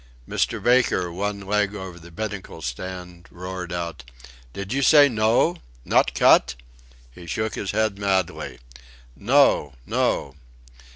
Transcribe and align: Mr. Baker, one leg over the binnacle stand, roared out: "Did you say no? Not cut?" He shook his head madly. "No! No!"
Mr. 0.27 0.59
Baker, 0.63 1.11
one 1.11 1.41
leg 1.41 1.75
over 1.75 1.99
the 1.99 2.09
binnacle 2.09 2.63
stand, 2.63 3.27
roared 3.29 3.71
out: 3.71 4.03
"Did 4.51 4.73
you 4.73 4.81
say 4.81 5.07
no? 5.07 5.57
Not 5.85 6.15
cut?" 6.15 6.55
He 7.11 7.27
shook 7.27 7.53
his 7.53 7.69
head 7.69 7.99
madly. 7.99 8.57
"No! 9.15 9.75
No!" 9.85 10.37